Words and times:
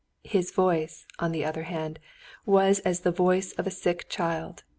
His 0.23 0.49
voice, 0.49 1.05
on 1.19 1.31
the 1.31 1.45
other 1.45 1.61
hand, 1.61 1.99
was 2.43 2.79
as 2.79 3.01
the 3.01 3.11
voice 3.11 3.51
of 3.51 3.67
a 3.67 3.69
sick 3.69 4.09
child. 4.09 4.63